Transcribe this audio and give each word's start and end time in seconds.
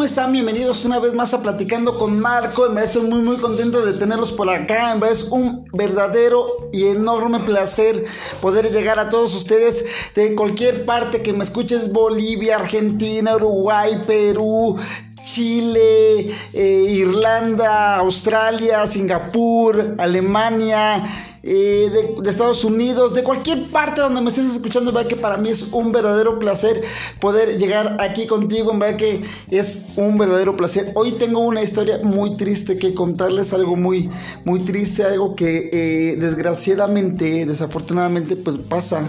¿Cómo 0.00 0.06
están? 0.06 0.32
Bienvenidos 0.32 0.86
una 0.86 0.98
vez 0.98 1.12
más 1.12 1.34
a 1.34 1.42
Platicando 1.42 1.98
con 1.98 2.18
Marco. 2.18 2.64
En 2.64 2.74
verdad 2.74 2.88
estoy 2.88 3.06
muy, 3.06 3.20
muy 3.20 3.36
contento 3.36 3.84
de 3.84 3.98
tenerlos 3.98 4.32
por 4.32 4.48
acá. 4.48 4.92
En 4.92 4.98
verdad 4.98 5.14
es 5.14 5.24
un 5.24 5.68
verdadero 5.74 6.70
y 6.72 6.86
enorme 6.86 7.40
placer 7.40 8.06
poder 8.40 8.72
llegar 8.72 8.98
a 8.98 9.10
todos 9.10 9.34
ustedes 9.34 9.84
de 10.14 10.34
cualquier 10.34 10.86
parte 10.86 11.22
que 11.22 11.34
me 11.34 11.44
escuches: 11.44 11.92
Bolivia, 11.92 12.56
Argentina, 12.56 13.36
Uruguay, 13.36 14.02
Perú, 14.06 14.78
Chile, 15.22 16.30
eh, 16.52 16.86
Irlanda, 16.88 17.96
Australia, 17.96 18.86
Singapur, 18.86 19.94
Alemania. 19.98 21.04
Eh, 21.42 21.88
de, 22.22 22.30
Estados 22.30 22.64
Unidos, 22.64 23.14
de 23.14 23.22
cualquier 23.22 23.70
parte 23.70 24.02
donde 24.02 24.20
me 24.20 24.28
estés 24.28 24.44
escuchando, 24.44 24.92
verdad 24.92 25.08
que 25.08 25.16
para 25.16 25.38
mí 25.38 25.48
es 25.48 25.72
un 25.72 25.90
verdadero 25.90 26.38
placer 26.38 26.82
poder 27.18 27.56
llegar 27.56 27.96
aquí 27.98 28.26
contigo, 28.26 28.72
en 28.72 28.78
verdad 28.78 28.98
que 28.98 29.22
es 29.50 29.84
un 29.96 30.18
verdadero 30.18 30.54
placer. 30.54 30.92
Hoy 30.94 31.12
tengo 31.12 31.40
una 31.40 31.62
historia 31.62 31.98
muy 32.02 32.36
triste 32.36 32.76
que 32.76 32.92
contarles, 32.92 33.54
algo 33.54 33.74
muy, 33.74 34.10
muy 34.44 34.64
triste, 34.64 35.02
algo 35.02 35.34
que 35.34 35.70
eh, 35.72 36.16
desgraciadamente, 36.20 37.46
desafortunadamente, 37.46 38.36
pues 38.36 38.58
pasa 38.58 39.08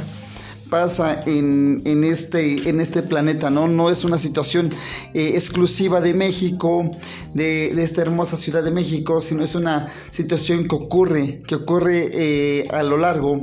pasa 0.72 1.22
este, 1.26 2.70
en 2.70 2.80
este 2.80 3.04
planeta, 3.04 3.50
¿no? 3.50 3.68
No 3.68 3.92
es 3.92 4.06
una 4.06 4.18
situación 4.18 4.74
eh, 5.14 5.34
exclusiva 5.36 6.00
de 6.00 6.14
México, 6.14 6.90
de, 7.34 7.74
de, 7.76 7.84
esta 7.84 8.02
hermosa 8.02 8.38
ciudad 8.38 8.64
de 8.64 8.72
México, 8.72 9.20
sino 9.20 9.44
es 9.44 9.54
una 9.54 9.88
situación 10.12 10.70
que 10.70 10.76
ocurre, 10.76 11.44
que 11.46 11.56
ocurre 11.56 12.10
eh, 12.14 12.68
a 12.72 12.84
lo 12.84 12.98
largo, 12.98 13.42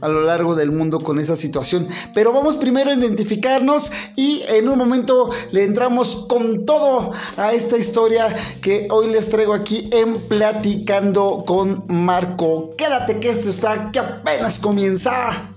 a 0.00 0.08
lo 0.08 0.22
largo 0.22 0.54
del 0.54 0.70
mundo 0.70 1.00
con 1.00 1.18
esa 1.18 1.34
situación. 1.34 1.88
Pero 2.14 2.32
vamos 2.32 2.56
primero 2.56 2.90
a 2.90 2.94
identificarnos 2.94 3.90
y 4.14 4.42
en 4.48 4.68
un 4.68 4.78
momento 4.78 5.30
le 5.50 5.64
entramos 5.64 6.26
con 6.28 6.64
todo 6.64 7.10
a 7.36 7.52
esta 7.52 7.76
historia 7.76 8.34
que 8.62 8.86
hoy 8.92 9.10
les 9.10 9.28
traigo 9.28 9.52
aquí 9.52 9.90
en 9.92 10.20
Platicando 10.28 11.42
con 11.44 11.82
Marco. 11.88 12.70
Quédate 12.78 13.18
que 13.18 13.30
esto 13.30 13.50
está, 13.50 13.90
que 13.90 13.98
apenas 13.98 14.60
comienza. 14.60 15.56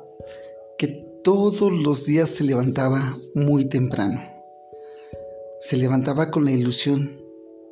que 0.77 0.87
todos 1.23 1.71
los 1.71 2.05
días 2.05 2.29
se 2.29 2.43
levantaba 2.43 3.17
muy 3.35 3.65
temprano. 3.65 4.21
Se 5.59 5.77
levantaba 5.77 6.31
con 6.31 6.45
la 6.45 6.51
ilusión 6.51 7.21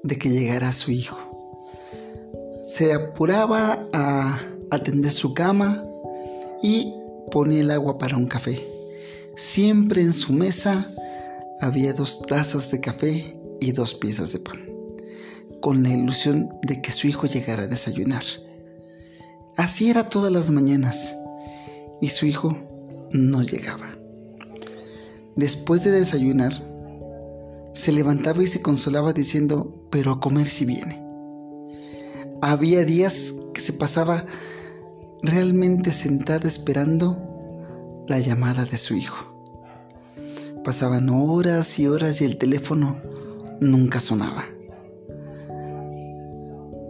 de 0.04 0.18
que 0.18 0.30
llegara 0.30 0.72
su 0.72 0.92
hijo. 0.92 1.18
Se 2.62 2.94
apuraba 2.94 3.88
a 3.94 4.40
atender 4.72 5.12
su 5.12 5.34
cama 5.34 5.84
y 6.62 6.94
ponía 7.32 7.62
el 7.62 7.72
agua 7.72 7.98
para 7.98 8.18
un 8.18 8.28
café. 8.28 8.60
Siempre 9.36 10.02
en 10.02 10.14
su 10.14 10.34
mesa 10.34 10.92
había 11.62 11.94
dos 11.94 12.22
tazas 12.22 12.70
de 12.72 12.80
café 12.80 13.36
y 13.60 13.72
dos 13.72 13.96
piezas 13.96 14.34
de 14.34 14.40
pan 14.40 14.70
con 15.62 15.84
la 15.84 15.90
ilusión 15.90 16.50
de 16.64 16.82
que 16.82 16.92
su 16.92 17.08
hijo 17.08 17.28
llegara 17.28 17.64
a 17.64 17.68
desayunar. 17.68 18.24
Así 19.58 19.90
era 19.90 20.04
todas 20.04 20.32
las 20.32 20.52
mañanas 20.52 21.18
y 22.02 22.10
su 22.10 22.26
hijo 22.26 22.58
no 23.14 23.44
llegaba. 23.44 23.88
Después 25.36 25.84
de 25.84 25.92
desayunar, 25.92 26.54
se 27.74 27.92
levantaba 27.92 28.44
y 28.44 28.48
se 28.48 28.62
consolaba 28.62 29.14
diciendo, 29.14 29.88
pero 29.92 30.12
a 30.12 30.20
comer 30.20 30.48
si 30.48 30.66
viene. 30.66 31.04
Había 32.42 32.86
días 32.86 33.36
que 33.54 33.62
se 33.62 33.74
pasaba 33.74 34.26
realmente 35.22 35.92
sentada 35.92 36.48
esperando 36.48 37.18
la 38.08 38.20
llamada 38.20 38.66
de 38.66 38.78
su 38.78 38.96
hijo. 38.96 39.26
Pasaban 40.64 41.10
horas 41.10 41.80
y 41.80 41.88
horas 41.88 42.22
y 42.22 42.26
el 42.26 42.38
teléfono 42.38 42.98
nunca 43.60 44.00
sonaba 44.00 44.46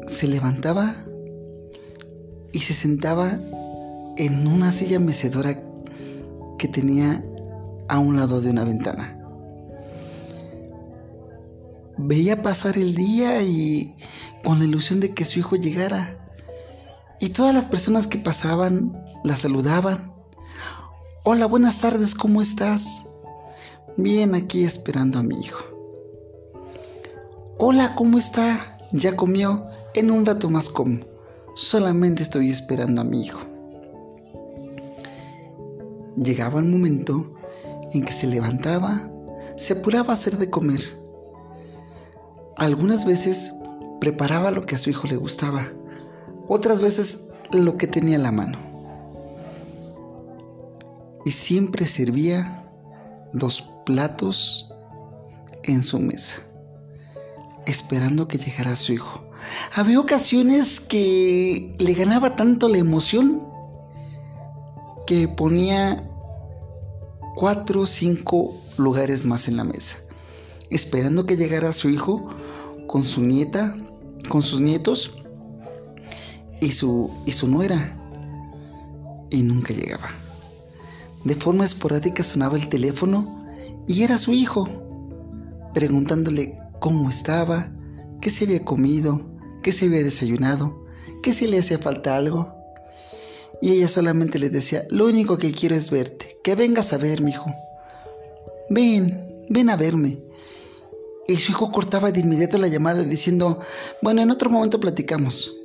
se 0.09 0.27
levantaba 0.27 0.95
y 2.51 2.59
se 2.59 2.73
sentaba 2.73 3.39
en 4.17 4.47
una 4.47 4.71
silla 4.71 4.99
mecedora 4.99 5.61
que 6.59 6.67
tenía 6.67 7.23
a 7.87 7.97
un 7.97 8.17
lado 8.17 8.39
de 8.39 8.51
una 8.51 8.63
ventana. 8.63 9.17
Veía 11.97 12.43
pasar 12.43 12.77
el 12.77 12.93
día 12.93 13.41
y 13.41 13.95
con 14.43 14.59
la 14.59 14.65
ilusión 14.65 14.99
de 14.99 15.15
que 15.15 15.25
su 15.25 15.39
hijo 15.39 15.55
llegara. 15.55 16.15
Y 17.19 17.29
todas 17.29 17.53
las 17.53 17.65
personas 17.65 18.05
que 18.05 18.19
pasaban 18.19 18.95
la 19.23 19.35
saludaban. 19.35 20.13
Hola, 21.23 21.47
buenas 21.47 21.81
tardes, 21.81 22.13
¿cómo 22.13 22.41
estás? 22.41 23.05
Bien, 23.97 24.35
aquí 24.35 24.63
esperando 24.63 25.19
a 25.19 25.23
mi 25.23 25.39
hijo. 25.41 25.63
Hola, 27.57 27.95
¿cómo 27.95 28.17
está? 28.17 28.79
¿Ya 28.91 29.15
comió? 29.15 29.65
En 29.95 30.11
un 30.11 30.25
rato 30.25 30.49
más 30.49 30.69
como. 30.69 30.99
Solamente 31.55 32.23
estoy 32.23 32.49
esperando 32.49 33.01
a 33.01 33.05
mi 33.05 33.23
hijo. 33.23 33.48
Llegaba 36.21 36.59
el 36.59 36.65
momento 36.65 37.33
en 37.93 38.03
que 38.03 38.11
se 38.11 38.27
levantaba, 38.27 39.09
se 39.55 39.73
apuraba 39.73 40.09
a 40.09 40.13
hacer 40.13 40.37
de 40.37 40.49
comer. 40.49 40.81
Algunas 42.57 43.05
veces 43.05 43.53
preparaba 44.01 44.51
lo 44.51 44.65
que 44.65 44.75
a 44.75 44.77
su 44.77 44.89
hijo 44.89 45.07
le 45.07 45.15
gustaba, 45.15 45.65
otras 46.49 46.81
veces 46.81 47.23
lo 47.53 47.77
que 47.77 47.87
tenía 47.87 48.17
a 48.17 48.21
la 48.21 48.33
mano. 48.33 48.57
Y 51.23 51.31
siempre 51.31 51.87
servía 51.87 52.69
dos 53.31 53.69
platos 53.85 54.73
en 55.63 55.81
su 55.83 55.99
mesa, 55.99 56.41
esperando 57.65 58.27
que 58.27 58.39
llegara 58.39 58.75
su 58.75 58.91
hijo. 58.91 59.21
Había 59.73 60.01
ocasiones 60.01 60.81
que 60.81 61.73
le 61.79 61.93
ganaba 61.93 62.35
tanto 62.35 62.67
la 62.67 62.77
emoción 62.77 63.47
que 65.07 65.27
ponía 65.27 66.08
cuatro 67.39 67.83
o 67.83 67.87
cinco 67.87 68.53
lugares 68.77 69.23
más 69.23 69.47
en 69.47 69.55
la 69.55 69.63
mesa, 69.63 69.99
esperando 70.69 71.25
que 71.25 71.37
llegara 71.37 71.71
su 71.71 71.89
hijo 71.89 72.27
con 72.85 73.05
su 73.05 73.21
nieta, 73.21 73.77
con 74.27 74.41
sus 74.41 74.59
nietos 74.59 75.15
y 76.59 76.73
su, 76.73 77.09
y 77.25 77.31
su 77.31 77.47
nuera. 77.47 77.97
Y 79.29 79.43
nunca 79.43 79.73
llegaba. 79.73 80.09
De 81.23 81.33
forma 81.33 81.63
esporádica 81.63 82.23
sonaba 82.23 82.57
el 82.57 82.67
teléfono 82.67 83.47
y 83.87 84.03
era 84.03 84.17
su 84.17 84.33
hijo, 84.33 84.67
preguntándole 85.73 86.59
cómo 86.81 87.09
estaba, 87.09 87.71
qué 88.19 88.31
se 88.31 88.43
había 88.43 88.65
comido, 88.65 89.21
qué 89.63 89.71
se 89.71 89.85
había 89.85 90.03
desayunado, 90.03 90.85
que 91.23 91.31
si 91.31 91.47
le 91.47 91.59
hacía 91.59 91.79
falta 91.79 92.17
algo. 92.17 92.53
Y 93.61 93.71
ella 93.71 93.87
solamente 93.87 94.39
le 94.39 94.49
decía, 94.49 94.83
lo 94.89 95.05
único 95.05 95.37
que 95.37 95.53
quiero 95.53 95.75
es 95.75 95.89
verte, 95.89 96.38
que 96.43 96.55
vengas 96.55 96.93
a 96.93 96.97
ver, 96.97 97.21
mi 97.21 97.31
hijo. 97.31 97.49
Ven, 98.69 99.45
ven 99.49 99.69
a 99.69 99.75
verme. 99.75 100.19
Y 101.27 101.35
su 101.37 101.51
hijo 101.51 101.71
cortaba 101.71 102.11
de 102.11 102.21
inmediato 102.21 102.57
la 102.57 102.67
llamada 102.67 103.03
diciendo, 103.03 103.59
bueno, 104.01 104.21
en 104.21 104.31
otro 104.31 104.49
momento 104.49 104.79
platicamos. 104.79 105.55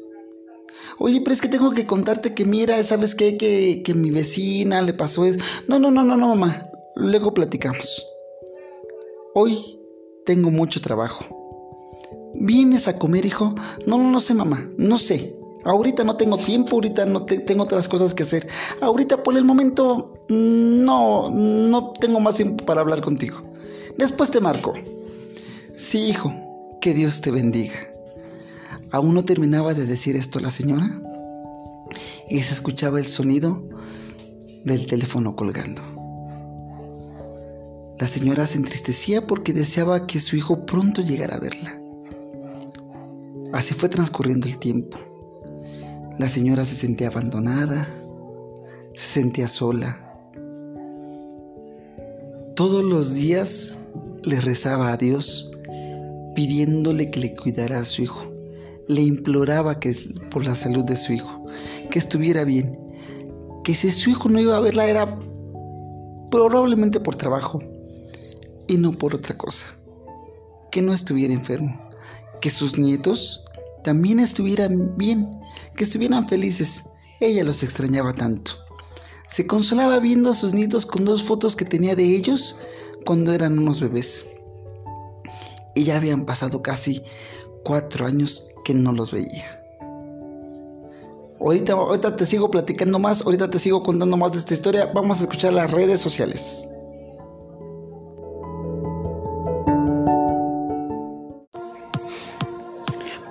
Oye, 0.99 1.21
pero 1.23 1.33
es 1.33 1.41
que 1.41 1.49
tengo 1.49 1.71
que 1.73 1.87
contarte 1.87 2.35
que 2.35 2.45
mira, 2.45 2.83
¿sabes 2.83 3.15
qué? 3.15 3.37
Que, 3.37 3.83
que 3.85 3.95
mi 3.95 4.11
vecina 4.11 4.83
le 4.83 4.93
pasó 4.93 5.25
eso. 5.25 5.39
No, 5.69 5.79
no, 5.79 5.91
no, 5.91 6.05
no, 6.05 6.17
no, 6.17 6.29
mamá. 6.29 6.69
Luego 6.97 7.35
platicamos. 7.35 8.07
hoy 9.35 9.79
tengo 10.25 10.51
mucho 10.51 10.81
trabajo. 10.81 11.25
¿Vienes 12.35 12.89
a 12.89 12.99
comer, 12.99 13.27
hijo? 13.27 13.55
No, 13.87 13.99
no, 13.99 14.11
no 14.11 14.21
sé, 14.21 14.35
mamá, 14.35 14.69
no 14.77 14.99
sé. 14.99 15.37
Ahorita 15.65 16.05
no 16.05 16.17
tengo 16.17 16.37
tiempo, 16.37 16.77
ahorita 16.77 17.07
no 17.07 17.25
tengo 17.25 17.65
otras 17.65 17.89
cosas 17.89 18.13
que 18.15 18.23
hacer. 18.23 18.47
Ahorita 18.81 19.23
por 19.23 19.37
el 19.37 19.45
momento 19.45 20.13
no, 20.29 21.31
no 21.31 21.93
tengo 21.93 22.21
más 22.21 22.37
tiempo 22.37 22.65
para 22.67 22.83
hablar 22.83 23.01
contigo. 23.01 23.41
Después 23.97 24.31
te 24.31 24.41
marco. 24.41 24.75
Sí, 25.77 26.09
hijo, 26.09 26.33
que 26.81 26.93
Dios 26.93 27.21
te 27.21 27.31
bendiga. 27.31 27.89
Aún 28.93 29.15
no 29.15 29.25
terminaba 29.25 29.75
de 29.75 29.87
decir 29.87 30.17
esto 30.17 30.39
la 30.39 30.51
señora 30.51 30.87
y 32.29 32.41
se 32.41 32.55
escuchaba 32.55 32.99
el 32.99 33.07
sonido 33.07 33.63
del 34.65 34.87
teléfono 34.87 35.35
colgando. 35.35 35.83
La 37.99 38.09
señora 38.09 38.47
se 38.47 38.59
entristecía 38.59 39.27
porque 39.27 39.53
deseaba 39.53 40.07
que 40.07 40.21
su 40.21 40.37
hijo 40.37 40.67
pronto 40.67 41.01
llegara 41.01 41.37
a 41.37 41.41
verla. 41.41 41.79
Así 43.53 43.73
fue 43.75 43.89
transcurriendo 43.89 44.47
el 44.47 44.59
tiempo. 44.59 44.99
La 46.17 46.29
señora 46.29 46.65
se 46.65 46.77
sentía 46.77 47.09
abandonada, 47.09 47.89
se 48.95 49.21
sentía 49.21 49.49
sola. 49.49 49.99
Todos 52.55 52.85
los 52.85 53.15
días 53.15 53.77
le 54.23 54.41
rezaba 54.41 54.93
a 54.93 54.97
Dios 54.97 55.51
pidiéndole 56.37 57.11
que 57.11 57.19
le 57.19 57.35
cuidara 57.35 57.81
a 57.81 57.85
su 57.85 58.03
hijo. 58.03 58.31
Le 58.87 59.01
imploraba 59.01 59.81
que 59.81 59.93
por 60.31 60.47
la 60.47 60.55
salud 60.55 60.85
de 60.85 60.97
su 60.97 61.15
hijo, 61.15 61.47
que 61.91 61.99
estuviera 61.99 62.45
bien, 62.45 62.79
que 63.65 63.75
si 63.75 63.91
su 63.91 64.11
hijo 64.11 64.29
no 64.29 64.39
iba 64.39 64.57
a 64.57 64.61
verla 64.61 64.87
era 64.87 65.19
probablemente 66.31 67.01
por 67.01 67.17
trabajo 67.17 67.59
y 68.69 68.77
no 68.77 68.93
por 68.93 69.17
otra 69.17 69.37
cosa, 69.37 69.75
que 70.71 70.81
no 70.81 70.93
estuviera 70.93 71.35
enfermo, 71.35 71.77
que 72.41 72.51
sus 72.51 72.79
nietos 72.79 73.45
también 73.85 74.19
estuvieran 74.19 74.97
bien, 74.97 75.25
que 75.77 75.85
estuvieran 75.85 76.27
felices. 76.27 76.85
Ella 77.21 77.45
los 77.45 77.63
extrañaba 77.63 78.13
tanto. 78.13 78.53
Se 79.29 79.47
consolaba 79.47 80.01
viendo 80.01 80.31
a 80.31 80.35
sus 80.35 80.55
nietos 80.55 80.87
con 80.87 81.05
dos 81.05 81.23
fotos 81.23 81.55
que 81.55 81.65
tenía 81.65 81.95
de 81.95 82.05
ellos 82.05 82.57
cuando 83.07 83.33
eran 83.33 83.59
unos 83.59 83.81
bebés. 83.81 84.27
Y 85.75 85.85
ya 85.85 85.97
habían 85.97 86.25
pasado 86.25 86.63
casi 86.63 87.03
cuatro 87.63 88.07
años 88.07 88.49
que 88.65 88.75
no 88.75 88.93
los 88.93 89.13
veía. 89.13 89.61
Ahorita, 91.41 91.75
ahorita 91.75 92.17
te 92.17 92.27
sigo 92.27 92.51
platicando 92.51 92.99
más, 92.99 93.23
ahorita 93.23 93.51
te 93.51 93.59
sigo 93.59 93.83
contando 93.83 94.17
más 94.17 94.33
de 94.33 94.39
esta 94.39 94.55
historia. 94.55 94.91
Vamos 94.95 95.21
a 95.21 95.25
escuchar 95.25 95.53
las 95.53 95.71
redes 95.71 96.01
sociales. 96.01 96.69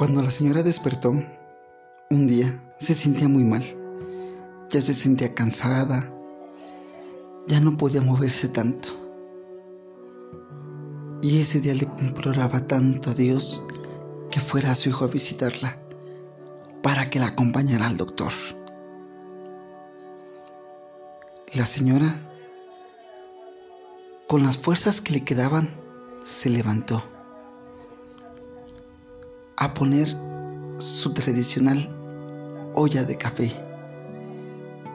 Cuando 0.00 0.22
la 0.22 0.30
señora 0.30 0.62
despertó, 0.62 1.10
un 1.10 2.26
día 2.26 2.58
se 2.78 2.94
sentía 2.94 3.28
muy 3.28 3.44
mal. 3.44 3.62
Ya 4.70 4.80
se 4.80 4.94
sentía 4.94 5.34
cansada. 5.34 6.10
Ya 7.46 7.60
no 7.60 7.76
podía 7.76 8.00
moverse 8.00 8.48
tanto. 8.48 8.88
Y 11.20 11.42
ese 11.42 11.60
día 11.60 11.74
le 11.74 11.86
imploraba 12.00 12.66
tanto 12.66 13.10
a 13.10 13.14
Dios 13.14 13.62
que 14.30 14.40
fuera 14.40 14.70
a 14.70 14.74
su 14.74 14.88
hijo 14.88 15.04
a 15.04 15.08
visitarla 15.08 15.76
para 16.82 17.10
que 17.10 17.18
la 17.18 17.26
acompañara 17.26 17.86
al 17.86 17.98
doctor. 17.98 18.32
La 21.52 21.66
señora, 21.66 22.26
con 24.26 24.44
las 24.44 24.56
fuerzas 24.56 25.02
que 25.02 25.12
le 25.12 25.24
quedaban, 25.24 25.68
se 26.24 26.48
levantó 26.48 27.02
a 29.60 29.74
poner 29.74 30.08
su 30.78 31.12
tradicional 31.12 31.78
olla 32.74 33.04
de 33.04 33.16
café 33.16 33.52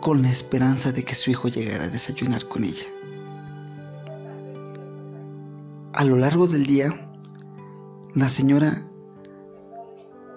con 0.01 0.23
la 0.23 0.31
esperanza 0.31 0.91
de 0.91 1.03
que 1.03 1.13
su 1.13 1.29
hijo 1.29 1.47
llegara 1.47 1.85
a 1.85 1.89
desayunar 1.89 2.47
con 2.47 2.63
ella. 2.63 2.88
A 5.94 6.03
lo 6.03 6.17
largo 6.17 6.47
del 6.47 6.65
día, 6.65 6.89
la 8.15 8.27
señora 8.27 8.88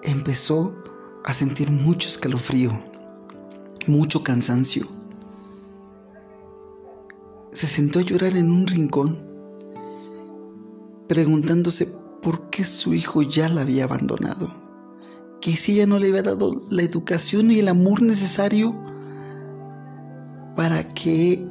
empezó 0.03 0.75
a 1.25 1.33
sentir 1.33 1.71
mucho 1.71 2.07
escalofrío, 2.07 2.71
mucho 3.87 4.23
cansancio. 4.23 4.85
Se 7.51 7.65
sentó 7.65 7.97
a 7.97 8.03
llorar 8.03 8.37
en 8.37 8.51
un 8.51 8.67
rincón, 8.67 9.19
preguntándose 11.07 11.98
por 12.21 12.49
qué 12.49 12.63
su 12.63 12.93
hijo 12.93 13.21
ya 13.21 13.49
la 13.49 13.61
había 13.61 13.85
abandonado, 13.85 14.49
que 15.41 15.55
si 15.55 15.73
ella 15.73 15.87
no 15.87 15.99
le 15.99 16.09
había 16.09 16.23
dado 16.23 16.63
la 16.69 16.83
educación 16.83 17.51
y 17.51 17.59
el 17.59 17.67
amor 17.67 18.01
necesario 18.01 18.75
para 20.55 20.87
que 20.89 21.47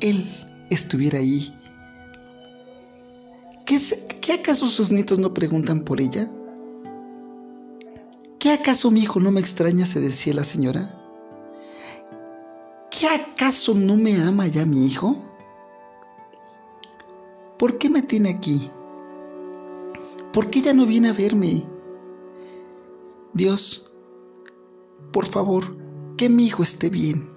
él 0.00 0.28
estuviera 0.70 1.18
ahí. 1.18 1.54
¿Qué, 3.66 3.78
¿Qué 4.20 4.32
acaso 4.32 4.66
sus 4.66 4.90
nietos 4.90 5.18
no 5.18 5.32
preguntan 5.32 5.80
por 5.84 6.00
ella? 6.00 6.28
¿Qué 8.38 8.50
acaso 8.50 8.90
mi 8.90 9.00
hijo 9.00 9.20
no 9.20 9.30
me 9.30 9.40
extraña? 9.40 9.86
se 9.86 10.00
decía 10.00 10.34
la 10.34 10.44
señora. 10.44 11.00
¿Qué 12.90 13.08
acaso 13.08 13.74
no 13.74 13.96
me 13.96 14.20
ama 14.20 14.46
ya 14.46 14.66
mi 14.66 14.86
hijo? 14.86 15.16
¿Por 17.58 17.78
qué 17.78 17.88
me 17.88 18.02
tiene 18.02 18.30
aquí? 18.30 18.70
¿Por 20.34 20.50
qué 20.50 20.58
ella 20.58 20.74
no 20.74 20.84
viene 20.84 21.10
a 21.10 21.12
verme? 21.12 21.62
Dios, 23.34 23.88
por 25.12 25.26
favor, 25.26 25.76
que 26.16 26.28
mi 26.28 26.46
hijo 26.46 26.64
esté 26.64 26.90
bien. 26.90 27.30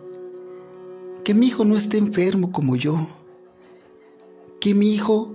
Que 1.24 1.36
mi 1.36 1.46
hijo 1.46 1.64
no 1.64 1.76
esté 1.76 2.00
enfermo 2.00 2.52
como 2.52 2.76
yo. 2.76 3.08
Que 4.60 4.74
mi 4.74 4.96
hijo, 4.96 5.32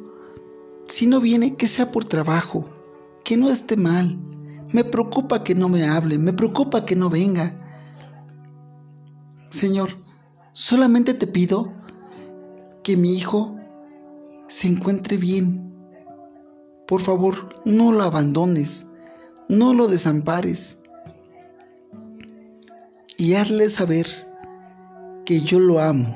si 0.89 1.07
no 1.07 1.21
viene, 1.21 1.55
que 1.55 1.69
sea 1.69 1.93
por 1.93 2.05
trabajo. 2.05 2.65
Que 3.23 3.37
no 3.37 3.49
esté 3.49 3.77
mal. 3.77 4.19
Me 4.73 4.83
preocupa 4.83 5.45
que 5.45 5.55
no 5.55 5.69
me 5.69 5.85
hable. 5.85 6.19
Me 6.19 6.33
preocupa 6.33 6.85
que 6.85 6.97
no 6.97 7.11
venga. 7.11 7.61
Señor, 9.51 9.91
solamente 10.53 11.15
te 11.15 11.29
pido 11.29 11.73
que 12.83 12.97
mi 12.97 13.15
hijo 13.15 13.55
se 14.49 14.67
encuentre 14.67 15.17
bien 15.17 15.72
por 16.93 17.01
favor, 17.01 17.49
no 17.65 17.91
lo 17.91 18.03
abandones, 18.03 18.87
no 19.49 19.73
lo 19.73 19.89
desampares. 19.89 20.77
Y 23.17 23.33
hazle 23.33 23.71
saber 23.71 24.07
que 25.25 25.41
yo 25.41 25.59
lo 25.59 25.81
amo. 25.81 26.15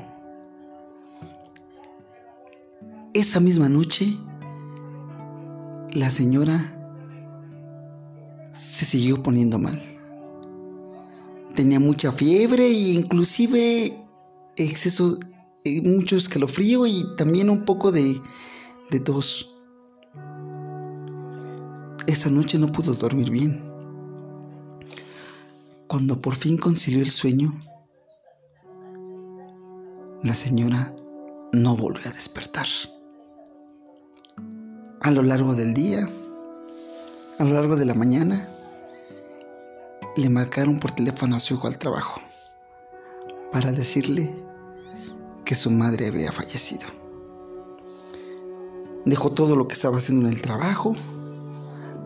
Esa 3.14 3.40
misma 3.40 3.70
noche, 3.70 4.18
la 5.94 6.10
señora 6.10 6.60
se 8.52 8.84
siguió 8.84 9.22
poniendo 9.22 9.58
mal. 9.58 9.80
Tenía 11.54 11.80
mucha 11.80 12.12
fiebre 12.12 12.66
e 12.66 12.92
inclusive 12.92 13.98
exceso, 14.56 15.18
eh, 15.64 15.80
mucho 15.80 16.18
escalofrío 16.18 16.86
y 16.86 17.02
también 17.16 17.48
un 17.48 17.64
poco 17.64 17.90
de, 17.92 18.20
de 18.90 19.00
tos. 19.00 19.55
Esa 22.16 22.30
noche 22.30 22.58
no 22.58 22.68
pudo 22.68 22.94
dormir 22.94 23.28
bien. 23.30 23.62
Cuando 25.86 26.18
por 26.18 26.34
fin 26.34 26.56
concilió 26.56 27.02
el 27.02 27.10
sueño, 27.10 27.52
la 30.22 30.34
señora 30.34 30.96
no 31.52 31.76
volvió 31.76 32.08
a 32.08 32.14
despertar. 32.14 32.64
A 35.02 35.10
lo 35.10 35.22
largo 35.22 35.54
del 35.54 35.74
día, 35.74 36.08
a 37.38 37.44
lo 37.44 37.52
largo 37.52 37.76
de 37.76 37.84
la 37.84 37.92
mañana, 37.92 38.48
le 40.16 40.30
marcaron 40.30 40.78
por 40.78 40.92
teléfono 40.92 41.36
a 41.36 41.40
su 41.40 41.52
hijo 41.52 41.66
al 41.66 41.76
trabajo 41.76 42.22
para 43.52 43.72
decirle 43.72 44.34
que 45.44 45.54
su 45.54 45.70
madre 45.70 46.06
había 46.06 46.32
fallecido. 46.32 46.86
Dejó 49.04 49.32
todo 49.32 49.54
lo 49.54 49.68
que 49.68 49.74
estaba 49.74 49.98
haciendo 49.98 50.26
en 50.26 50.32
el 50.32 50.40
trabajo, 50.40 50.96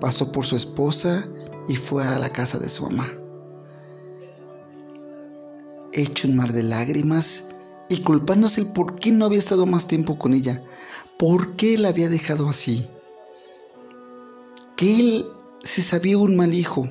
pasó 0.00 0.32
por 0.32 0.44
su 0.44 0.56
esposa 0.56 1.28
y 1.68 1.76
fue 1.76 2.04
a 2.04 2.18
la 2.18 2.30
casa 2.30 2.58
de 2.58 2.68
su 2.68 2.82
mamá. 2.84 3.08
Hecho 5.92 6.28
un 6.28 6.36
mar 6.36 6.52
de 6.52 6.62
lágrimas 6.62 7.44
y 7.88 8.02
culpándose 8.02 8.62
el 8.62 8.68
por 8.68 8.96
qué 8.96 9.12
no 9.12 9.26
había 9.26 9.38
estado 9.38 9.66
más 9.66 9.86
tiempo 9.86 10.18
con 10.18 10.32
ella, 10.32 10.62
por 11.18 11.56
qué 11.56 11.76
la 11.76 11.88
había 11.88 12.08
dejado 12.08 12.48
así. 12.48 12.88
Que 14.76 14.96
él 14.96 15.26
se 15.62 15.82
sabía 15.82 16.16
un 16.16 16.36
mal 16.36 16.54
hijo, 16.54 16.88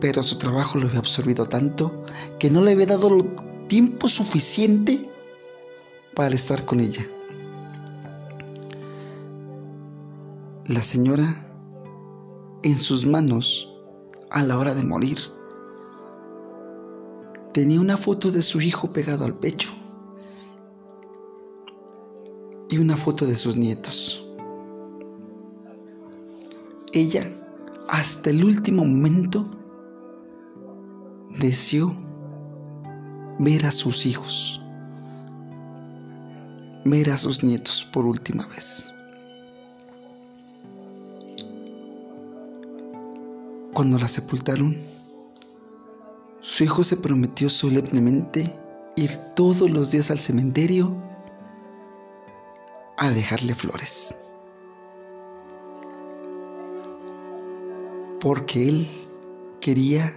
pero 0.00 0.22
su 0.22 0.36
trabajo 0.36 0.78
lo 0.78 0.88
había 0.88 0.98
absorbido 0.98 1.46
tanto 1.46 2.02
que 2.38 2.50
no 2.50 2.60
le 2.60 2.72
había 2.72 2.86
dado 2.86 3.16
tiempo 3.68 4.08
suficiente 4.08 5.08
para 6.14 6.34
estar 6.34 6.64
con 6.64 6.80
ella. 6.80 7.06
La 10.72 10.80
señora, 10.80 11.26
en 12.62 12.78
sus 12.78 13.04
manos, 13.04 13.70
a 14.30 14.42
la 14.42 14.58
hora 14.58 14.74
de 14.74 14.82
morir, 14.82 15.18
tenía 17.52 17.78
una 17.78 17.98
foto 17.98 18.30
de 18.32 18.40
su 18.40 18.58
hijo 18.62 18.90
pegado 18.90 19.26
al 19.26 19.34
pecho 19.34 19.68
y 22.70 22.78
una 22.78 22.96
foto 22.96 23.26
de 23.26 23.36
sus 23.36 23.54
nietos. 23.54 24.26
Ella, 26.94 27.30
hasta 27.90 28.30
el 28.30 28.42
último 28.42 28.82
momento, 28.86 29.44
deseó 31.38 31.94
ver 33.40 33.66
a 33.66 33.72
sus 33.72 34.06
hijos, 34.06 34.62
ver 36.86 37.10
a 37.10 37.18
sus 37.18 37.44
nietos 37.44 37.86
por 37.92 38.06
última 38.06 38.46
vez. 38.46 38.90
Cuando 43.74 43.98
la 43.98 44.06
sepultaron, 44.06 44.76
su 46.40 46.64
hijo 46.64 46.84
se 46.84 46.98
prometió 46.98 47.48
solemnemente 47.48 48.52
ir 48.96 49.16
todos 49.34 49.70
los 49.70 49.90
días 49.92 50.10
al 50.10 50.18
cementerio 50.18 50.94
a 52.98 53.08
dejarle 53.10 53.54
flores. 53.54 54.14
Porque 58.20 58.68
él 58.68 58.88
quería 59.60 60.12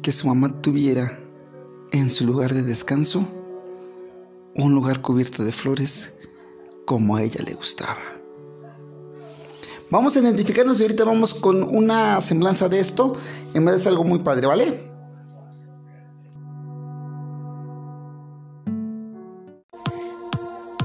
que 0.00 0.12
su 0.12 0.28
mamá 0.28 0.62
tuviera 0.62 1.18
en 1.90 2.08
su 2.08 2.24
lugar 2.24 2.54
de 2.54 2.62
descanso 2.62 3.26
un 4.54 4.74
lugar 4.74 5.02
cubierto 5.02 5.42
de 5.42 5.52
flores 5.52 6.14
como 6.86 7.16
a 7.16 7.22
ella 7.22 7.42
le 7.44 7.54
gustaba. 7.54 8.21
Vamos 9.92 10.16
a 10.16 10.20
identificarnos 10.20 10.80
y 10.80 10.84
ahorita 10.84 11.04
vamos 11.04 11.34
con 11.34 11.62
una 11.64 12.18
semblanza 12.22 12.66
de 12.66 12.80
esto. 12.80 13.12
En 13.52 13.66
vez 13.66 13.84
de 13.84 13.90
algo 13.90 14.04
muy 14.04 14.20
padre, 14.20 14.46
¿vale? 14.46 14.90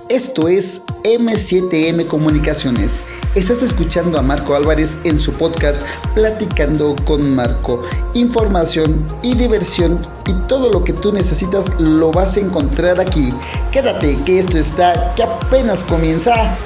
Esto 0.10 0.50
es 0.50 0.82
M7M 1.06 2.06
Comunicaciones. 2.08 3.02
Estás 3.34 3.64
escuchando 3.64 4.20
a 4.20 4.22
Marco 4.22 4.56
Álvarez 4.56 4.98
en 5.06 5.22
su 5.22 5.32
podcast 5.32 5.80
Platicando 6.14 6.94
con 7.06 7.34
Marco. 7.34 7.84
Información 8.14 9.08
y 9.24 9.36
diversión 9.36 10.02
y 10.26 10.34
todo 10.50 10.70
lo 10.70 10.84
que 10.84 10.92
tú 10.92 11.14
necesitas 11.14 11.72
lo 11.80 12.12
vas 12.12 12.36
a 12.36 12.42
encontrar 12.42 13.00
aquí. 13.00 13.32
Quédate 13.72 14.22
que 14.26 14.40
esto 14.40 14.58
está 14.58 15.16
que 15.16 15.24
apenas 15.24 15.86
comienza. 15.86 16.58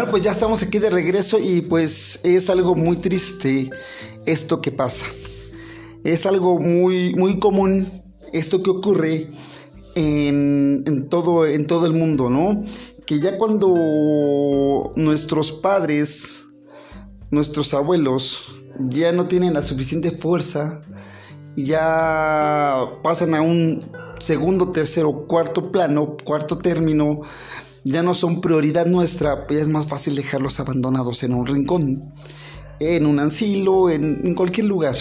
Bueno, 0.00 0.12
pues 0.12 0.22
ya 0.22 0.30
estamos 0.30 0.62
aquí 0.62 0.78
de 0.78 0.88
regreso 0.88 1.38
y 1.38 1.60
pues 1.60 2.20
es 2.24 2.48
algo 2.48 2.74
muy 2.74 2.96
triste 2.96 3.68
esto 4.24 4.62
que 4.62 4.72
pasa. 4.72 5.04
Es 6.04 6.24
algo 6.24 6.58
muy, 6.58 7.14
muy 7.16 7.38
común 7.38 8.02
esto 8.32 8.62
que 8.62 8.70
ocurre 8.70 9.28
en, 9.96 11.06
todo, 11.10 11.44
en 11.44 11.66
todo 11.66 11.84
el 11.84 11.92
mundo, 11.92 12.30
¿no? 12.30 12.64
Que 13.04 13.20
ya 13.20 13.36
cuando 13.36 14.90
nuestros 14.96 15.52
padres, 15.52 16.46
nuestros 17.30 17.74
abuelos, 17.74 18.40
ya 18.78 19.12
no 19.12 19.26
tienen 19.26 19.52
la 19.52 19.60
suficiente 19.60 20.12
fuerza, 20.12 20.80
ya 21.56 22.86
pasan 23.02 23.34
a 23.34 23.42
un 23.42 23.84
segundo, 24.18 24.72
tercero, 24.72 25.26
cuarto 25.26 25.70
plano, 25.70 26.16
cuarto 26.24 26.56
término, 26.56 27.20
ya 27.84 28.02
no 28.02 28.14
son 28.14 28.40
prioridad 28.40 28.86
nuestra, 28.86 29.46
pues 29.46 29.60
es 29.60 29.68
más 29.68 29.86
fácil 29.86 30.14
dejarlos 30.14 30.60
abandonados 30.60 31.22
en 31.22 31.34
un 31.34 31.46
rincón, 31.46 32.12
en 32.78 33.06
un 33.06 33.18
asilo, 33.18 33.90
en, 33.90 34.34
cualquier 34.34 34.66
lugar. 34.66 34.96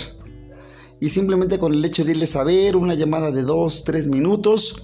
Y 0.99 1.09
simplemente 1.09 1.59
con 1.59 1.73
el 1.73 1.83
hecho 1.83 2.03
de 2.03 2.11
irles 2.11 2.35
a 2.35 2.43
ver, 2.43 2.75
una 2.75 2.93
llamada 2.93 3.31
de 3.31 3.43
dos, 3.43 3.83
tres 3.83 4.07
minutos, 4.07 4.83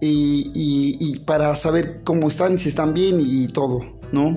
y, 0.00 1.20
para 1.26 1.54
saber 1.54 2.02
cómo 2.02 2.28
están, 2.28 2.58
si 2.58 2.68
están 2.68 2.92
bien 2.92 3.18
y, 3.20 3.46
todo, 3.46 3.80
¿no? 4.10 4.36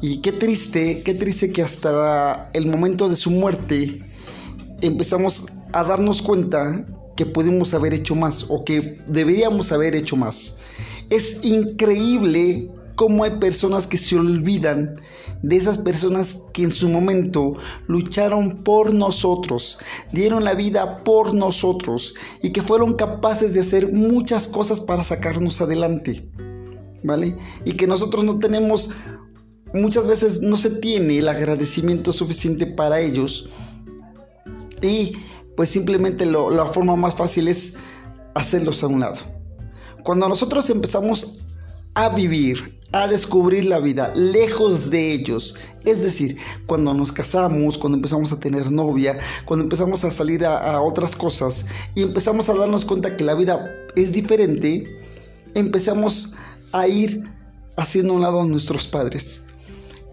Y 0.00 0.18
qué 0.18 0.32
triste, 0.32 1.02
qué 1.04 1.14
triste 1.14 1.52
que 1.52 1.62
hasta 1.62 2.50
el 2.52 2.66
momento 2.66 3.08
de 3.08 3.16
su 3.16 3.30
muerte 3.30 4.04
empezamos 4.82 5.46
a 5.72 5.84
darnos 5.84 6.20
cuenta 6.22 6.86
que 7.16 7.26
pudimos 7.26 7.74
haber 7.74 7.94
hecho 7.94 8.14
más 8.14 8.46
o 8.48 8.64
que 8.64 9.00
deberíamos 9.06 9.72
haber 9.72 9.94
hecho 9.94 10.16
más. 10.16 10.58
Es 11.10 11.44
increíble 11.44 12.70
cómo 12.96 13.24
hay 13.24 13.38
personas 13.38 13.86
que 13.86 13.98
se 13.98 14.16
olvidan 14.16 14.96
de 15.42 15.56
esas 15.56 15.78
personas 15.78 16.42
que 16.52 16.62
en 16.62 16.70
su 16.70 16.88
momento 16.88 17.54
lucharon 17.86 18.62
por 18.62 18.94
nosotros, 18.94 19.78
dieron 20.12 20.44
la 20.44 20.54
vida 20.54 21.04
por 21.04 21.34
nosotros 21.34 22.14
y 22.42 22.50
que 22.50 22.62
fueron 22.62 22.94
capaces 22.94 23.54
de 23.54 23.60
hacer 23.60 23.92
muchas 23.92 24.48
cosas 24.48 24.80
para 24.80 25.04
sacarnos 25.04 25.60
adelante. 25.60 26.28
¿Vale? 27.02 27.36
Y 27.66 27.72
que 27.72 27.86
nosotros 27.86 28.24
no 28.24 28.38
tenemos, 28.38 28.88
muchas 29.74 30.06
veces 30.06 30.40
no 30.40 30.56
se 30.56 30.70
tiene 30.70 31.18
el 31.18 31.28
agradecimiento 31.28 32.12
suficiente 32.12 32.64
para 32.64 32.98
ellos. 32.98 33.50
Y 34.80 35.12
pues 35.56 35.68
simplemente 35.68 36.26
la 36.26 36.66
forma 36.66 36.96
más 36.96 37.14
fácil 37.14 37.48
es 37.48 37.74
hacerlos 38.34 38.82
a 38.82 38.88
un 38.88 39.00
lado. 39.00 39.20
Cuando 40.02 40.28
nosotros 40.28 40.68
empezamos 40.70 41.40
a 41.94 42.08
vivir, 42.08 42.78
a 42.92 43.08
descubrir 43.08 43.64
la 43.64 43.80
vida 43.80 44.12
lejos 44.14 44.90
de 44.90 45.12
ellos. 45.12 45.70
Es 45.84 46.02
decir, 46.02 46.36
cuando 46.66 46.94
nos 46.94 47.10
casamos, 47.10 47.78
cuando 47.78 47.96
empezamos 47.96 48.32
a 48.32 48.38
tener 48.38 48.70
novia, 48.70 49.18
cuando 49.44 49.64
empezamos 49.64 50.04
a 50.04 50.10
salir 50.10 50.44
a, 50.44 50.80
otras 50.80 51.16
cosas 51.16 51.66
y 51.94 52.02
empezamos 52.02 52.48
a 52.48 52.54
darnos 52.54 52.84
cuenta 52.84 53.16
que 53.16 53.24
la 53.24 53.34
vida 53.34 53.68
es 53.96 54.12
diferente, 54.12 54.84
empezamos 55.54 56.34
a 56.72 56.86
ir 56.86 57.22
haciendo 57.76 58.12
a 58.12 58.16
un 58.16 58.22
lado 58.22 58.42
a 58.42 58.46
nuestros 58.46 58.86
padres 58.86 59.42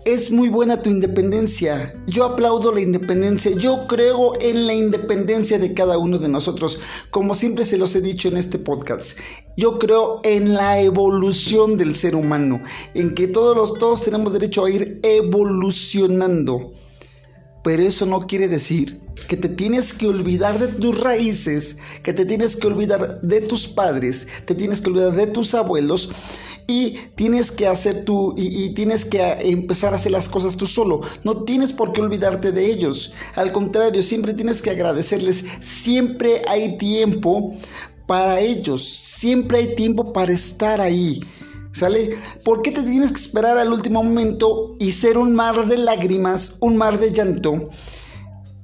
es 0.06 0.32
muy 0.32 0.50
buena 0.50 0.82
tu 0.82 0.90
independencia. 0.90 1.94
Yo 2.08 2.26
aplaudo 2.26 2.72
la 2.72 2.82
independencia. 2.82 3.52
Yo 3.52 3.86
creo 3.88 4.34
en 4.42 4.66
la 4.66 4.74
independencia 4.74 5.60
de 5.60 5.74
cada 5.74 5.98
uno 5.98 6.18
de 6.18 6.30
nosotros. 6.30 6.80
Como 7.12 7.36
siempre 7.36 7.66
se 7.66 7.78
los 7.78 7.96
he 7.96 8.02
dicho 8.02 8.28
en 8.28 8.38
este 8.38 8.58
podcast. 8.58 9.18
Yo 9.58 9.78
creo 9.78 10.22
en 10.24 10.54
la 10.54 10.80
evolución 10.82 11.78
del 11.78 11.94
ser 11.94 12.16
humano. 12.16 12.62
En 12.94 13.14
que 13.14 13.28
todos, 13.28 13.56
los, 13.56 13.78
todos 13.78 14.02
tenemos 14.02 14.34
derecho 14.34 14.66
a 14.66 14.72
ir 14.72 15.00
evolucionando. 15.04 16.74
Pero 17.64 17.84
eso 17.84 18.06
no 18.06 18.26
quiere 18.26 18.48
decir 18.48 19.00
que 19.32 19.38
te 19.38 19.48
tienes 19.48 19.94
que 19.94 20.08
olvidar 20.08 20.60
de 20.60 20.68
tus 20.68 21.00
raíces, 21.00 21.78
que 22.04 22.12
te 22.12 22.26
tienes 22.26 22.54
que 22.54 22.68
olvidar 22.68 23.22
de 23.22 23.40
tus 23.40 23.66
padres, 23.66 24.28
te 24.44 24.54
tienes 24.54 24.82
que 24.82 24.90
olvidar 24.90 25.14
de 25.14 25.28
tus 25.28 25.54
abuelos 25.54 26.10
y 26.68 26.98
tienes 27.16 27.50
que 27.50 27.66
hacer 27.66 28.04
tú 28.04 28.36
y, 28.36 28.74
tienes 28.74 29.06
que 29.06 29.22
empezar 29.40 29.94
a 29.94 29.96
hacer 29.96 30.12
las 30.12 30.28
cosas 30.28 30.58
tú 30.58 30.68
solo. 30.68 31.00
No 31.24 31.46
tienes 31.46 31.72
por 31.72 31.94
qué 31.94 32.02
olvidarte 32.02 32.52
de 32.52 32.74
ellos. 32.74 33.14
Al 33.36 33.54
contrario, 33.54 34.04
siempre 34.04 34.34
tienes 34.34 34.62
que 34.62 34.72
agradecerles. 34.72 35.46
Siempre 35.62 36.42
hay 36.50 36.78
tiempo 36.78 37.56
para 38.08 38.38
ellos. 38.42 38.84
Siempre 38.84 39.60
hay 39.60 39.76
tiempo 39.76 40.12
para 40.12 40.34
estar 40.34 40.82
ahí. 40.82 41.22
¿Sale? 41.72 42.18
¿Por 42.44 42.64
qué 42.64 42.72
te 42.72 42.84
tienes 42.84 43.14
que 43.14 43.22
esperar 43.22 43.58
al 43.58 43.72
último 43.72 44.04
momento 44.04 44.76
y 44.78 44.92
ser 44.92 45.18
un 45.18 45.34
mar 45.34 45.68
de 45.68 45.78
lágrimas, 45.78 46.58
un 46.60 46.76
mar 46.76 47.00
de 47.00 47.14
llanto? 47.14 47.70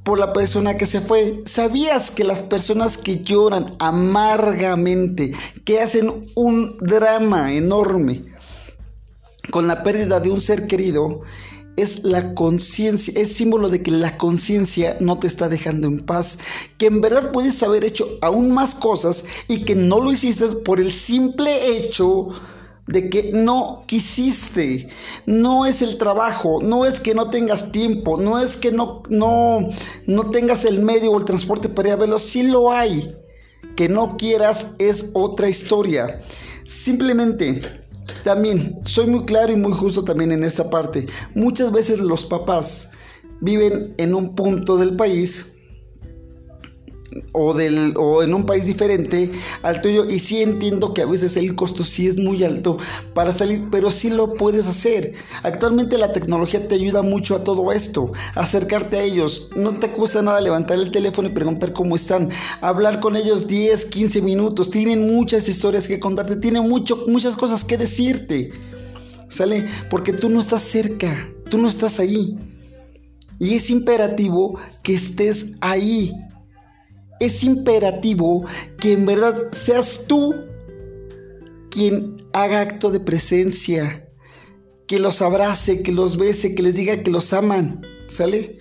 Por 0.07 0.19
la 0.19 0.31
persona 0.31 0.77
que 0.77 0.85
se 0.85 1.01
fue. 1.01 1.43
¿Sabías 1.43 2.11
que 2.11 2.23
las 2.23 2.39
personas 2.39 2.97
que 2.97 3.17
lloran 3.17 3.75
amargamente, 3.79 5.33
que 5.65 5.81
hacen 5.81 6.31
un 6.33 6.77
drama 6.79 7.51
enorme, 7.51 8.23
con 9.51 9.67
la 9.67 9.83
pérdida 9.83 10.21
de 10.21 10.29
un 10.29 10.39
ser 10.39 10.65
querido 10.65 11.23
es 11.75 12.05
la 12.05 12.33
conciencia, 12.35 13.13
es 13.17 13.33
símbolo 13.33 13.67
de 13.67 13.83
que 13.83 13.91
la 13.91 14.17
conciencia 14.17 14.95
no 15.01 15.19
te 15.19 15.27
está 15.27 15.49
dejando 15.49 15.89
en 15.89 15.99
paz, 15.99 16.39
que 16.77 16.85
en 16.85 17.01
verdad 17.01 17.33
puedes 17.33 17.61
haber 17.61 17.83
hecho 17.83 18.07
aún 18.21 18.51
más 18.51 18.75
cosas 18.75 19.25
y 19.49 19.65
que 19.65 19.75
no 19.75 19.99
lo 19.99 20.13
hiciste 20.13 20.47
por 20.63 20.79
el 20.79 20.93
simple 20.93 21.77
hecho 21.77 22.29
de 22.87 23.09
que 23.09 23.31
no 23.33 23.83
quisiste. 23.85 24.87
No 25.25 25.65
es 25.65 25.81
el 25.81 25.97
trabajo, 25.97 26.61
no 26.61 26.85
es 26.85 26.99
que 26.99 27.13
no 27.13 27.29
tengas 27.29 27.71
tiempo, 27.71 28.17
no 28.17 28.39
es 28.39 28.57
que 28.57 28.71
no, 28.71 29.03
no, 29.09 29.67
no 30.05 30.31
tengas 30.31 30.65
el 30.65 30.79
medio 30.79 31.11
o 31.11 31.17
el 31.17 31.25
transporte 31.25 31.69
para 31.69 31.89
ir 31.89 31.93
a 31.93 31.97
verlo, 31.97 32.19
sí 32.19 32.43
lo 32.43 32.71
hay. 32.71 33.15
Que 33.75 33.89
no 33.89 34.17
quieras 34.17 34.67
es 34.79 35.11
otra 35.13 35.49
historia. 35.49 36.19
Simplemente 36.63 37.61
también 38.23 38.79
soy 38.83 39.07
muy 39.07 39.25
claro 39.25 39.51
y 39.51 39.57
muy 39.57 39.71
justo 39.71 40.03
también 40.03 40.31
en 40.31 40.43
esta 40.43 40.69
parte. 40.69 41.05
Muchas 41.35 41.71
veces 41.71 41.99
los 41.99 42.25
papás 42.25 42.89
viven 43.41 43.93
en 43.97 44.15
un 44.15 44.33
punto 44.33 44.77
del 44.77 44.95
país 44.95 45.47
o, 47.31 47.53
del, 47.53 47.93
o 47.97 48.23
en 48.23 48.33
un 48.33 48.45
país 48.45 48.65
diferente 48.65 49.31
al 49.63 49.81
tuyo 49.81 50.05
y 50.05 50.19
sí 50.19 50.41
entiendo 50.41 50.93
que 50.93 51.01
a 51.01 51.05
veces 51.05 51.37
el 51.37 51.55
costo 51.55 51.83
sí 51.83 52.07
es 52.07 52.17
muy 52.19 52.43
alto 52.43 52.77
para 53.13 53.33
salir, 53.33 53.67
pero 53.71 53.91
sí 53.91 54.09
lo 54.09 54.33
puedes 54.33 54.67
hacer. 54.67 55.13
Actualmente 55.43 55.97
la 55.97 56.13
tecnología 56.13 56.67
te 56.67 56.75
ayuda 56.75 57.01
mucho 57.01 57.35
a 57.35 57.43
todo 57.43 57.71
esto, 57.71 58.11
acercarte 58.35 58.97
a 58.97 59.03
ellos, 59.03 59.49
no 59.55 59.79
te 59.79 59.89
cuesta 59.91 60.21
nada 60.21 60.41
levantar 60.41 60.77
el 60.77 60.91
teléfono 60.91 61.27
y 61.27 61.31
preguntar 61.31 61.73
cómo 61.73 61.95
están, 61.95 62.29
hablar 62.61 62.99
con 62.99 63.15
ellos 63.15 63.47
10, 63.47 63.85
15 63.85 64.21
minutos, 64.21 64.69
tienen 64.69 65.07
muchas 65.07 65.47
historias 65.47 65.87
que 65.87 65.99
contarte, 65.99 66.35
tienen 66.35 66.67
mucho, 66.67 67.05
muchas 67.07 67.35
cosas 67.35 67.63
que 67.63 67.77
decirte. 67.77 68.49
¿Sale? 69.29 69.65
Porque 69.89 70.13
tú 70.13 70.29
no 70.29 70.39
estás 70.39 70.63
cerca, 70.63 71.29
tú 71.49 71.57
no 71.57 71.67
estás 71.67 71.99
ahí. 71.99 72.37
Y 73.39 73.55
es 73.55 73.69
imperativo 73.69 74.57
que 74.83 74.93
estés 74.93 75.51
ahí, 75.61 76.11
es 77.19 77.43
imperativo 77.43 78.45
que 78.79 78.93
en 78.93 79.05
verdad 79.05 79.51
seas 79.51 80.05
tú 80.07 80.33
quien 81.69 82.17
haga 82.33 82.61
acto 82.61 82.89
de 82.89 82.99
presencia, 82.99 84.07
que 84.87 84.99
los 84.99 85.21
abrace, 85.21 85.83
que 85.83 85.91
los 85.91 86.17
bese, 86.17 86.55
que 86.55 86.63
les 86.63 86.75
diga 86.75 87.03
que 87.03 87.11
los 87.11 87.33
aman, 87.33 87.81
¿sale? 88.07 88.57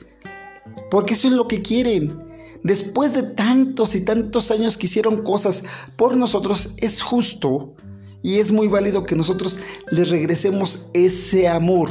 Porque 0.90 1.14
eso 1.14 1.28
es 1.28 1.34
lo 1.34 1.48
que 1.48 1.62
quieren. 1.62 2.18
Después 2.62 3.14
de 3.14 3.22
tantos 3.22 3.94
y 3.94 4.00
tantos 4.04 4.50
años 4.50 4.76
que 4.76 4.86
hicieron 4.86 5.22
cosas 5.22 5.62
por 5.96 6.16
nosotros, 6.16 6.74
es 6.78 7.00
justo 7.00 7.74
y 8.22 8.38
es 8.40 8.50
muy 8.50 8.66
válido 8.66 9.06
que 9.06 9.14
nosotros 9.14 9.60
les 9.90 10.10
regresemos 10.10 10.88
ese 10.94 11.48
amor, 11.48 11.88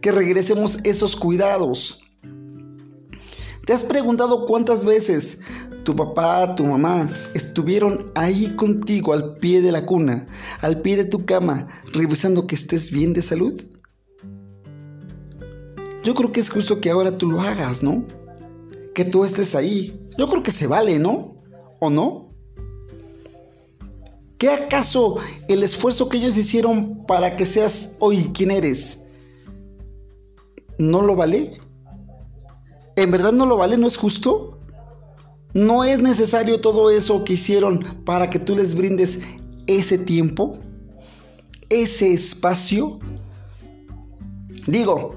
que 0.00 0.10
regresemos 0.10 0.78
esos 0.82 1.14
cuidados. 1.14 2.00
¿Te 3.64 3.72
has 3.72 3.84
preguntado 3.84 4.46
cuántas 4.46 4.84
veces 4.84 5.38
tu 5.86 5.94
papá, 5.94 6.56
tu 6.56 6.66
mamá 6.66 7.08
estuvieron 7.34 8.10
ahí 8.16 8.48
contigo 8.56 9.12
al 9.12 9.36
pie 9.36 9.62
de 9.62 9.70
la 9.70 9.86
cuna, 9.86 10.26
al 10.60 10.82
pie 10.82 10.96
de 10.96 11.04
tu 11.04 11.24
cama, 11.24 11.68
revisando 11.94 12.48
que 12.48 12.56
estés 12.56 12.90
bien 12.90 13.12
de 13.12 13.22
salud? 13.22 13.54
Yo 16.02 16.12
creo 16.14 16.32
que 16.32 16.40
es 16.40 16.50
justo 16.50 16.80
que 16.80 16.90
ahora 16.90 17.16
tú 17.16 17.30
lo 17.30 17.40
hagas, 17.40 17.84
¿no? 17.84 18.04
Que 18.94 19.04
tú 19.04 19.24
estés 19.24 19.54
ahí. 19.54 19.96
Yo 20.18 20.28
creo 20.28 20.42
que 20.42 20.50
se 20.50 20.66
vale, 20.66 20.98
¿no? 20.98 21.36
¿O 21.78 21.88
no? 21.88 22.32
¿Qué 24.38 24.50
acaso 24.50 25.18
el 25.46 25.62
esfuerzo 25.62 26.08
que 26.08 26.16
ellos 26.16 26.36
hicieron 26.36 27.06
para 27.06 27.36
que 27.36 27.46
seas 27.46 27.92
hoy 28.00 28.24
quien 28.34 28.50
eres 28.50 28.98
no 30.78 31.00
lo 31.02 31.14
vale? 31.14 31.52
¿En 32.96 33.10
verdad 33.12 33.32
no 33.32 33.46
lo 33.46 33.56
vale? 33.56 33.76
¿No 33.78 33.86
es 33.86 33.96
justo? 33.96 34.55
¿No 35.56 35.84
es 35.84 36.02
necesario 36.02 36.60
todo 36.60 36.90
eso 36.90 37.24
que 37.24 37.32
hicieron 37.32 38.02
para 38.04 38.28
que 38.28 38.38
tú 38.38 38.54
les 38.54 38.74
brindes 38.74 39.20
ese 39.66 39.96
tiempo? 39.96 40.58
¿Ese 41.70 42.12
espacio? 42.12 42.98
Digo, 44.66 45.14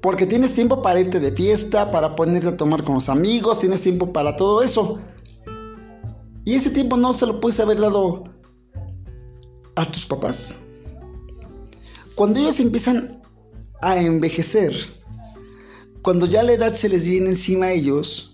porque 0.00 0.26
tienes 0.26 0.52
tiempo 0.52 0.82
para 0.82 0.98
irte 0.98 1.20
de 1.20 1.30
fiesta, 1.30 1.92
para 1.92 2.16
ponerte 2.16 2.48
a 2.48 2.56
tomar 2.56 2.82
con 2.82 2.96
los 2.96 3.08
amigos, 3.08 3.60
tienes 3.60 3.80
tiempo 3.80 4.12
para 4.12 4.34
todo 4.34 4.64
eso. 4.64 4.98
Y 6.44 6.54
ese 6.54 6.70
tiempo 6.70 6.96
no 6.96 7.12
se 7.12 7.26
lo 7.26 7.40
puedes 7.40 7.60
haber 7.60 7.78
dado 7.78 8.24
a 9.76 9.84
tus 9.84 10.04
papás. 10.04 10.58
Cuando 12.16 12.40
ellos 12.40 12.58
empiezan 12.58 13.22
a 13.80 13.96
envejecer, 13.96 14.74
cuando 16.02 16.26
ya 16.26 16.42
la 16.42 16.54
edad 16.54 16.74
se 16.74 16.88
les 16.88 17.06
viene 17.06 17.28
encima 17.28 17.66
a 17.66 17.72
ellos, 17.72 18.31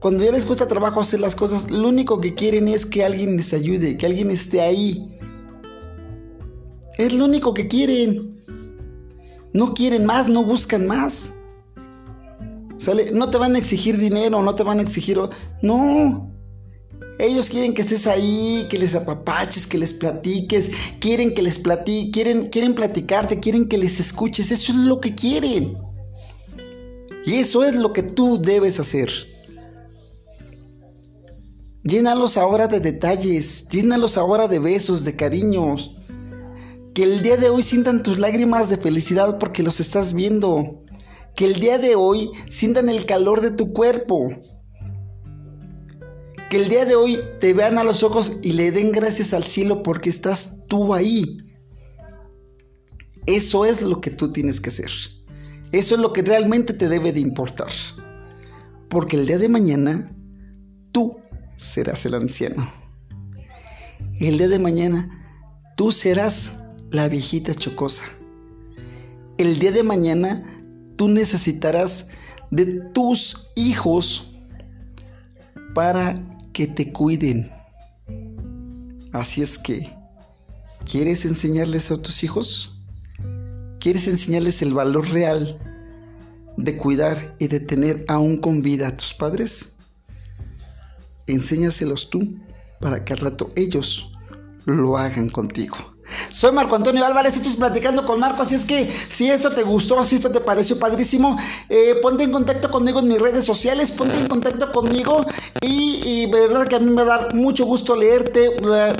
cuando 0.00 0.24
ya 0.24 0.30
les 0.30 0.44
cuesta 0.44 0.68
trabajo 0.68 1.00
hacer 1.00 1.20
las 1.20 1.34
cosas, 1.34 1.70
lo 1.70 1.88
único 1.88 2.20
que 2.20 2.34
quieren 2.34 2.68
es 2.68 2.84
que 2.84 3.04
alguien 3.04 3.36
les 3.36 3.52
ayude, 3.54 3.96
que 3.96 4.06
alguien 4.06 4.30
esté 4.30 4.60
ahí. 4.60 5.08
Es 6.98 7.12
lo 7.12 7.24
único 7.24 7.54
que 7.54 7.66
quieren. 7.66 8.36
No 9.52 9.72
quieren 9.72 10.04
más, 10.04 10.28
no 10.28 10.44
buscan 10.44 10.86
más. 10.86 11.32
¿Sale? 12.76 13.10
No 13.12 13.30
te 13.30 13.38
van 13.38 13.54
a 13.54 13.58
exigir 13.58 13.96
dinero, 13.96 14.42
no 14.42 14.54
te 14.54 14.62
van 14.62 14.78
a 14.78 14.82
exigir... 14.82 15.18
No. 15.62 16.20
Ellos 17.18 17.48
quieren 17.48 17.72
que 17.72 17.80
estés 17.80 18.06
ahí, 18.06 18.66
que 18.68 18.78
les 18.78 18.94
apapaches, 18.94 19.66
que 19.66 19.78
les 19.78 19.94
platiques, 19.94 20.70
quieren 21.00 21.34
que 21.34 21.40
les 21.40 21.58
platiques, 21.58 22.12
quieren, 22.12 22.48
quieren 22.50 22.74
platicarte, 22.74 23.40
quieren 23.40 23.66
que 23.66 23.78
les 23.78 23.98
escuches. 23.98 24.50
Eso 24.50 24.72
es 24.72 24.78
lo 24.78 25.00
que 25.00 25.14
quieren. 25.14 25.78
Y 27.24 27.36
eso 27.36 27.64
es 27.64 27.74
lo 27.74 27.94
que 27.94 28.02
tú 28.02 28.38
debes 28.38 28.78
hacer. 28.78 29.10
Llénalos 31.86 32.36
ahora 32.36 32.66
de 32.66 32.80
detalles, 32.80 33.68
llénalos 33.68 34.16
ahora 34.16 34.48
de 34.48 34.58
besos, 34.58 35.04
de 35.04 35.14
cariños. 35.14 35.94
Que 36.94 37.04
el 37.04 37.22
día 37.22 37.36
de 37.36 37.48
hoy 37.48 37.62
sientan 37.62 38.02
tus 38.02 38.18
lágrimas 38.18 38.68
de 38.68 38.76
felicidad 38.76 39.38
porque 39.38 39.62
los 39.62 39.78
estás 39.78 40.12
viendo. 40.12 40.82
Que 41.36 41.44
el 41.44 41.60
día 41.60 41.78
de 41.78 41.94
hoy 41.94 42.30
sientan 42.48 42.88
el 42.88 43.06
calor 43.06 43.40
de 43.40 43.52
tu 43.52 43.72
cuerpo. 43.72 44.30
Que 46.50 46.56
el 46.56 46.68
día 46.68 46.86
de 46.86 46.96
hoy 46.96 47.20
te 47.38 47.54
vean 47.54 47.78
a 47.78 47.84
los 47.84 48.02
ojos 48.02 48.32
y 48.42 48.54
le 48.54 48.72
den 48.72 48.90
gracias 48.90 49.32
al 49.32 49.44
cielo 49.44 49.84
porque 49.84 50.10
estás 50.10 50.66
tú 50.66 50.92
ahí. 50.92 51.38
Eso 53.26 53.64
es 53.64 53.80
lo 53.82 54.00
que 54.00 54.10
tú 54.10 54.32
tienes 54.32 54.60
que 54.60 54.70
hacer. 54.70 54.90
Eso 55.70 55.94
es 55.94 56.00
lo 56.00 56.12
que 56.12 56.22
realmente 56.22 56.72
te 56.72 56.88
debe 56.88 57.12
de 57.12 57.20
importar. 57.20 57.70
Porque 58.88 59.16
el 59.16 59.26
día 59.26 59.38
de 59.38 59.48
mañana 59.48 60.12
tú 60.90 61.20
serás 61.56 62.06
el 62.06 62.14
anciano. 62.14 62.70
El 64.20 64.38
día 64.38 64.48
de 64.48 64.58
mañana 64.58 65.08
tú 65.76 65.92
serás 65.92 66.52
la 66.90 67.08
viejita 67.08 67.54
chocosa. 67.54 68.04
El 69.38 69.58
día 69.58 69.72
de 69.72 69.82
mañana 69.82 70.42
tú 70.96 71.08
necesitarás 71.08 72.06
de 72.50 72.80
tus 72.94 73.50
hijos 73.56 74.32
para 75.74 76.14
que 76.52 76.66
te 76.66 76.92
cuiden. 76.92 77.50
Así 79.12 79.42
es 79.42 79.58
que, 79.58 79.94
¿quieres 80.90 81.24
enseñarles 81.24 81.90
a 81.90 81.96
tus 81.96 82.24
hijos? 82.24 82.78
¿Quieres 83.80 84.08
enseñarles 84.08 84.62
el 84.62 84.72
valor 84.72 85.08
real 85.10 85.58
de 86.56 86.76
cuidar 86.76 87.36
y 87.38 87.48
de 87.48 87.60
tener 87.60 88.04
aún 88.08 88.38
con 88.38 88.62
vida 88.62 88.88
a 88.88 88.96
tus 88.96 89.12
padres? 89.12 89.75
Enséñaselos 91.26 92.10
tú 92.10 92.38
para 92.80 93.04
que 93.04 93.12
al 93.12 93.20
rato 93.20 93.50
ellos 93.56 94.12
lo 94.64 94.96
hagan 94.96 95.28
contigo. 95.28 95.95
Soy 96.30 96.52
Marco 96.52 96.76
Antonio 96.76 97.04
Álvarez, 97.04 97.36
estoy 97.36 97.54
platicando 97.54 98.04
con 98.04 98.20
Marco, 98.20 98.42
así 98.42 98.54
es 98.54 98.64
que 98.64 98.92
si 99.08 99.30
esto 99.30 99.52
te 99.52 99.62
gustó, 99.62 100.02
si 100.04 100.16
esto 100.16 100.30
te 100.30 100.40
pareció 100.40 100.78
padrísimo, 100.78 101.36
eh, 101.68 101.96
ponte 102.02 102.24
en 102.24 102.32
contacto 102.32 102.70
conmigo 102.70 103.00
en 103.00 103.08
mis 103.08 103.18
redes 103.18 103.44
sociales, 103.44 103.90
ponte 103.92 104.18
en 104.18 104.28
contacto 104.28 104.72
conmigo 104.72 105.24
y, 105.60 106.26
verdad 106.26 106.66
que 106.66 106.76
a 106.76 106.80
mí 106.80 106.90
me 106.90 107.02
va 107.04 107.14
a 107.14 107.18
dar 107.18 107.34
mucho 107.34 107.64
gusto 107.64 107.94
leerte, 107.94 108.50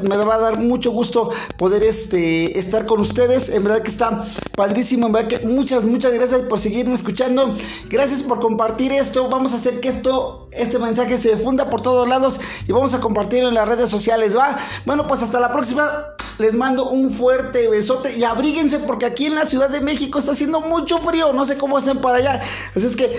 me 0.02 0.16
va 0.16 0.34
a 0.36 0.38
dar 0.38 0.58
mucho 0.58 0.90
gusto 0.90 1.30
poder 1.58 1.82
este, 1.82 2.58
estar 2.58 2.86
con 2.86 3.00
ustedes, 3.00 3.48
en 3.48 3.64
verdad 3.64 3.82
que 3.82 3.90
está 3.90 4.24
padrísimo, 4.56 5.06
en 5.06 5.12
verdad 5.12 5.28
que 5.28 5.46
muchas, 5.46 5.84
muchas 5.84 6.12
gracias 6.14 6.42
por 6.42 6.58
seguirme 6.58 6.94
escuchando, 6.94 7.54
gracias 7.88 8.22
por 8.22 8.40
compartir 8.40 8.92
esto, 8.92 9.28
vamos 9.28 9.52
a 9.52 9.56
hacer 9.56 9.80
que 9.80 9.88
esto, 9.88 10.48
este 10.52 10.78
mensaje 10.78 11.16
se 11.18 11.34
difunda 11.34 11.68
por 11.68 11.82
todos 11.82 12.08
lados 12.08 12.40
y 12.66 12.72
vamos 12.72 12.94
a 12.94 13.00
compartirlo 13.00 13.48
en 13.48 13.54
las 13.54 13.68
redes 13.68 13.90
sociales, 13.90 14.36
¿va? 14.36 14.56
Bueno, 14.84 15.06
pues 15.06 15.22
hasta 15.22 15.40
la 15.40 15.50
próxima, 15.52 16.14
les 16.38 16.54
mando 16.54 16.88
un 16.88 17.10
fuerte 17.10 17.68
besote 17.68 18.16
y 18.16 18.24
abríguense 18.24 18.78
porque 18.80 19.06
aquí 19.06 19.26
en 19.26 19.34
la 19.34 19.46
Ciudad 19.46 19.70
de 19.70 19.80
México 19.80 20.18
está 20.18 20.32
haciendo 20.32 20.60
mucho 20.60 20.98
frío, 20.98 21.32
no 21.32 21.44
sé 21.44 21.56
cómo 21.56 21.78
estén 21.78 21.98
para 21.98 22.18
allá. 22.18 22.40
Así 22.74 22.86
es 22.86 22.96
que 22.96 23.18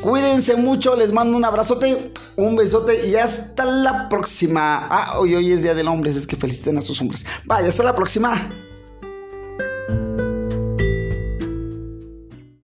cuídense 0.00 0.56
mucho, 0.56 0.96
les 0.96 1.12
mando 1.12 1.36
un 1.36 1.44
abrazote, 1.44 2.12
un 2.36 2.56
besote 2.56 3.06
y 3.06 3.16
hasta 3.16 3.64
la 3.64 4.08
próxima. 4.08 4.88
Ah, 4.90 5.18
hoy, 5.18 5.34
hoy 5.34 5.52
es 5.52 5.62
Día 5.62 5.74
del 5.74 5.88
Hombre, 5.88 6.10
es 6.10 6.26
que 6.26 6.36
feliciten 6.36 6.78
a 6.78 6.82
sus 6.82 7.00
hombres. 7.00 7.26
Vaya, 7.44 7.68
hasta 7.68 7.82
la 7.82 7.94
próxima. 7.94 8.50